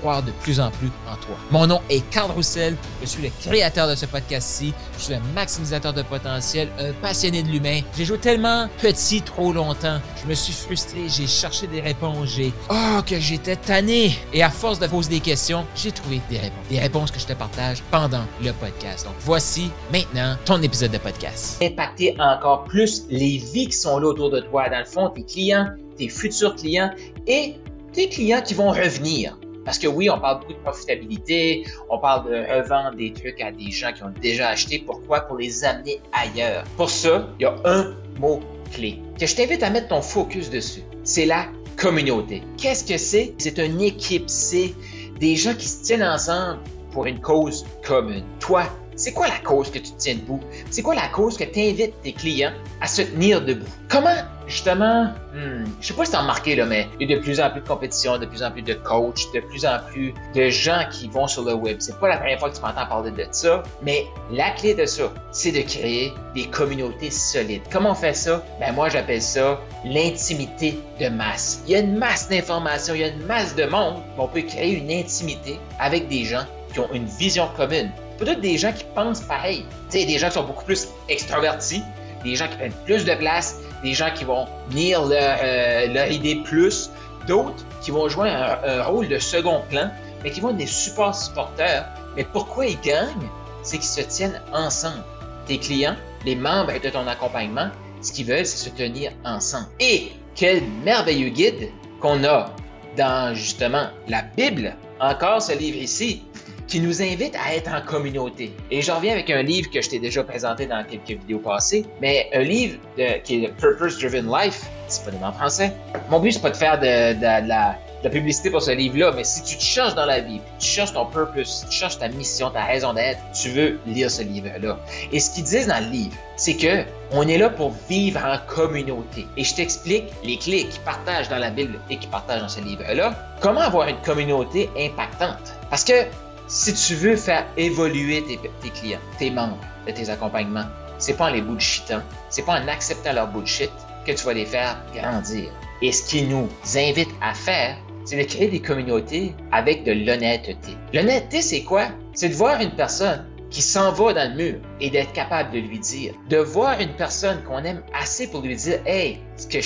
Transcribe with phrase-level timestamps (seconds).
[0.00, 1.36] croire de plus en plus en toi.
[1.50, 2.76] Mon nom est Carl Roussel.
[3.00, 4.72] Je suis le créateur de ce podcast-ci.
[4.98, 7.80] Je suis un maximisateur de potentiel, un passionné de l'humain.
[7.96, 10.00] J'ai joué tellement petit trop longtemps.
[10.22, 11.08] Je me suis frustré.
[11.08, 12.28] J'ai cherché des réponses.
[12.36, 14.16] J'ai, oh, que j'étais tanné.
[14.32, 16.68] Et à force de poser des questions, j'ai trouvé des réponses.
[16.68, 19.04] Des réponses que je te partage pendant le podcast.
[19.04, 21.62] Donc, voici maintenant ton épisode de podcast.
[21.62, 24.68] Impacter encore plus les vies qui sont là autour de toi.
[24.68, 26.90] Dans le fond, tes clients, tes futurs clients
[27.26, 27.56] et
[27.92, 29.36] tes clients qui vont revenir.
[29.66, 33.50] Parce que oui, on parle beaucoup de profitabilité, on parle de revendre des trucs à
[33.50, 34.78] des gens qui ont déjà acheté.
[34.78, 35.20] Pourquoi?
[35.22, 36.64] Pour les amener ailleurs.
[36.76, 38.40] Pour ça, il y a un mot
[38.72, 40.82] clé que je t'invite à mettre ton focus dessus.
[41.02, 42.42] C'est la communauté.
[42.56, 43.34] Qu'est-ce que c'est?
[43.38, 44.72] C'est une équipe, c'est
[45.18, 46.60] des gens qui se tiennent ensemble
[46.92, 48.24] pour une cause commune.
[48.38, 48.64] Toi,
[48.94, 50.40] c'est quoi la cause que tu te tiens debout?
[50.70, 53.66] C'est quoi la cause que tu invites tes clients à se tenir debout?
[53.90, 57.22] Comment, justement, hmm, je sais pas si t'as remarqué, là, mais il y a de
[57.22, 60.14] plus en plus de compétition, de plus en plus de coachs, de plus en plus
[60.34, 61.76] de gens qui vont sur le web.
[61.80, 64.86] C'est pas la première fois que tu m'entends parler de ça, mais la clé de
[64.86, 67.62] ça, c'est de créer des communautés solides.
[67.72, 68.44] Comment on fait ça?
[68.60, 71.62] Ben, moi, j'appelle ça l'intimité de masse.
[71.66, 74.28] Il y a une masse d'informations, il y a une masse de monde, mais on
[74.28, 78.72] peut créer une intimité avec des gens qui ont une vision commune peut-être des gens
[78.72, 79.64] qui pensent pareil.
[79.90, 81.82] Tu sais, des gens qui sont beaucoup plus extravertis,
[82.26, 86.10] des gens qui prennent plus de place, des gens qui vont venir leur, euh, leur
[86.10, 86.90] idée plus,
[87.26, 89.90] d'autres qui vont jouer un, rôle de second plan,
[90.22, 91.86] mais qui vont être des supports supporters.
[92.16, 93.28] Mais pourquoi ils gagnent?
[93.62, 95.04] C'est qu'ils se tiennent ensemble.
[95.46, 97.68] Tes clients, les membres de ton accompagnement,
[98.02, 99.66] ce qu'ils veulent, c'est se tenir ensemble.
[99.80, 102.50] Et quel merveilleux guide qu'on a
[102.96, 106.22] dans justement la Bible, encore ce livre ici,
[106.66, 108.52] qui nous invite à être en communauté.
[108.70, 111.84] Et je reviens avec un livre que je t'ai déjà présenté dans quelques vidéos passées,
[112.00, 112.78] mais un livre
[113.24, 114.66] qui est Purpose Driven Life,
[115.04, 115.72] pas en français.
[116.10, 117.76] Mon but, c'est pas de faire de, la,
[118.10, 121.06] publicité pour ce livre-là, mais si tu te cherches dans la vie, tu cherches ton
[121.06, 124.78] purpose, tu cherches ta mission, ta raison d'être, tu veux lire ce livre-là.
[125.10, 128.38] Et ce qu'ils disent dans le livre, c'est que on est là pour vivre en
[128.46, 129.26] communauté.
[129.36, 132.60] Et je t'explique les clés qu'ils partagent dans la Bible et qu'ils partagent dans ce
[132.60, 133.12] livre-là.
[133.40, 135.54] Comment avoir une communauté impactante?
[135.68, 136.04] Parce que
[136.48, 140.66] si tu veux faire évoluer tes, clients, tes membres de tes accompagnements,
[140.98, 143.70] c'est pas en les bullshitant, c'est pas en acceptant leur bullshit
[144.06, 145.50] que tu vas les faire grandir.
[145.82, 150.76] Et ce qui nous invite à faire, c'est de créer des communautés avec de l'honnêteté.
[150.94, 151.88] L'honnêteté, c'est quoi?
[152.14, 155.60] C'est de voir une personne qui s'en va dans le mur et d'être capable de
[155.60, 159.62] lui dire, de voir une personne qu'on aime assez pour lui dire, hey, ce que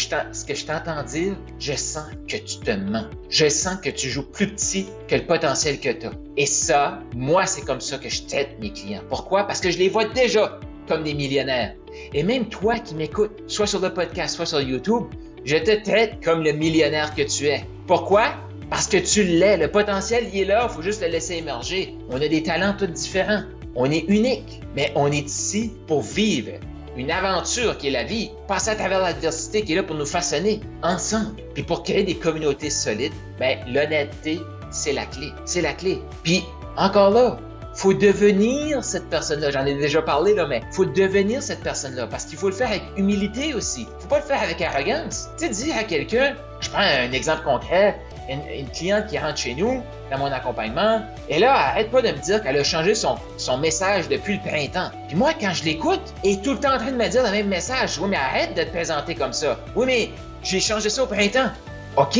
[0.55, 3.07] je t'entends dire, je sens que tu te mens.
[3.31, 6.13] Je sens que tu joues plus petit que le potentiel que tu as.
[6.37, 9.03] Et ça, moi, c'est comme ça que je traite mes clients.
[9.09, 9.43] Pourquoi?
[9.43, 11.75] Parce que je les vois déjà comme des millionnaires.
[12.15, 15.07] Et même toi qui m'écoutes, soit sur le podcast, soit sur YouTube,
[15.45, 17.67] je te traite comme le millionnaire que tu es.
[17.89, 18.35] Pourquoi?
[18.71, 19.57] Parce que tu l'es.
[19.57, 21.97] Le potentiel, il est là, il faut juste le laisser émerger.
[22.09, 23.43] On a des talents tous différents.
[23.77, 26.53] On est unique, mais on est ici pour vivre
[26.97, 30.07] une aventure qui est la vie, passer à travers l'adversité qui est là pour nous
[30.07, 31.41] façonner ensemble.
[31.55, 35.29] Puis pour créer des communautés solides, ben, l'honnêteté, c'est la clé.
[35.45, 36.03] C'est la clé.
[36.25, 36.43] Puis
[36.77, 37.39] encore là,
[37.75, 39.51] faut devenir cette personne-là.
[39.53, 42.69] J'en ai déjà parlé, là, mais faut devenir cette personne-là parce qu'il faut le faire
[42.69, 43.87] avec humilité aussi.
[44.01, 45.29] Faut pas le faire avec arrogance.
[45.39, 49.55] Tu sais, dire à quelqu'un, je prends un exemple concret, une, cliente qui rentre chez
[49.55, 52.95] nous, dans mon accompagnement, et là, elle arrête pas de me dire qu'elle a changé
[52.95, 54.91] son, son message depuis le printemps.
[55.09, 57.23] Puis moi, quand je l'écoute, elle est tout le temps en train de me dire
[57.23, 57.99] le même message.
[57.99, 59.59] Oui, mais arrête de te présenter comme ça.
[59.75, 60.11] Oui, mais
[60.43, 61.51] j'ai changé ça au printemps.
[61.97, 62.19] OK?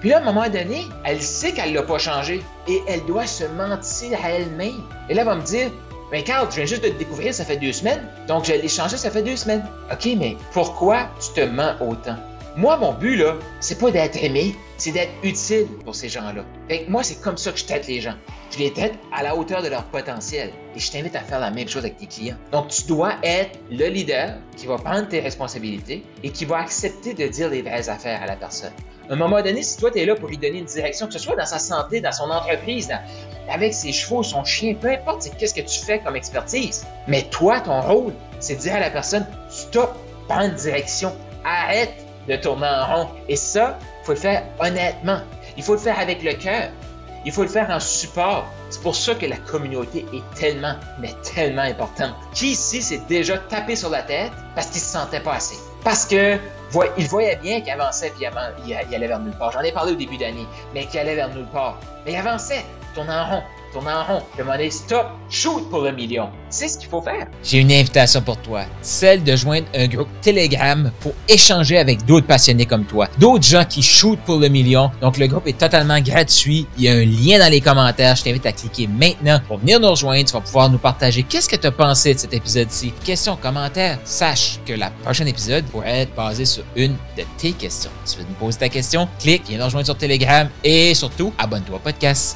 [0.00, 3.26] Puis là, à un moment donné, elle sait qu'elle l'a pas changé et elle doit
[3.26, 4.82] se mentir à elle-même.
[5.08, 5.70] Et là, elle va me dire,
[6.10, 8.68] ben Carl, je viens juste de te découvrir, ça fait deux semaines, donc je l'ai
[8.68, 9.64] changé, ça fait deux semaines.
[9.90, 12.16] OK, mais pourquoi tu te mens autant?
[12.56, 16.44] Moi, mon but, là, c'est pas d'être aimé, c'est d'être utile pour ces gens-là.
[16.68, 18.14] Fait que moi, c'est comme ça que je traite les gens.
[18.52, 20.52] Je les traite à la hauteur de leur potentiel.
[20.76, 22.36] Et je t'invite à faire la même chose avec tes clients.
[22.52, 27.12] Donc, tu dois être le leader qui va prendre tes responsabilités et qui va accepter
[27.12, 28.72] de dire les vraies affaires à la personne.
[29.10, 31.12] À un moment donné, si toi, tu es là pour lui donner une direction, que
[31.14, 32.88] ce soit dans sa santé, dans son entreprise,
[33.50, 36.86] avec ses chevaux, son chien, peu importe qu'est-ce que tu fais comme expertise.
[37.08, 39.92] Mais toi, ton rôle, c'est de dire à la personne, stop,
[40.28, 41.12] prends une direction,
[41.44, 43.08] arrête de tourner en rond.
[43.28, 45.18] Et ça, il faut le faire honnêtement.
[45.56, 46.70] Il faut le faire avec le cœur.
[47.26, 48.44] Il faut le faire en support.
[48.68, 52.14] C'est pour ça que la communauté est tellement, mais tellement importante.
[52.34, 55.56] Qui ici s'est déjà tapé sur la tête parce qu'il se sentait pas assez?
[55.82, 56.38] Parce que
[56.98, 58.26] il voyait bien qu'il avançait puis
[58.66, 59.52] il allait vers nulle part.
[59.52, 61.78] J'en ai parlé au début d'année, mais qu'il allait vers nulle part.
[62.04, 63.42] Mais il avançait, tournait en rond
[63.74, 64.22] tourne en rond.
[64.38, 66.30] Demander stop, shoot pour le million.
[66.48, 67.26] C'est ce qu'il faut faire.
[67.42, 68.62] J'ai une invitation pour toi.
[68.80, 73.08] Celle de joindre un groupe Telegram pour échanger avec d'autres passionnés comme toi.
[73.18, 74.90] D'autres gens qui shootent pour le million.
[75.00, 76.66] Donc, le groupe est totalement gratuit.
[76.78, 78.14] Il y a un lien dans les commentaires.
[78.14, 80.24] Je t'invite à cliquer maintenant pour venir nous rejoindre.
[80.24, 82.92] Tu vas pouvoir nous partager qu'est-ce que tu as pensé de cet épisode-ci.
[83.04, 83.98] Questions, commentaires.
[84.04, 87.90] Sache que la prochaine épisode pourrait être basé sur une de tes questions.
[88.04, 91.32] Si tu veux nous poser ta question, clique, viens nous rejoindre sur Telegram et surtout,
[91.38, 92.32] abonne-toi au podcast.